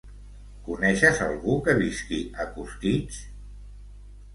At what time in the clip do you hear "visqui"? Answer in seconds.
1.83-2.21